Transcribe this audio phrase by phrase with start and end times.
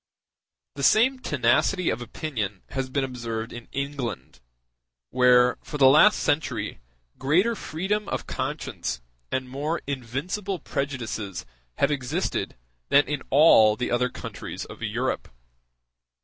[0.73, 4.39] The same tenacity of opinion has been observed in England,
[5.11, 6.79] where, for the last century,
[7.19, 8.99] greater freedom of conscience
[9.31, 11.45] and more invincible prejudices
[11.75, 12.55] have existed
[12.89, 15.27] than in all the other countries of Europe.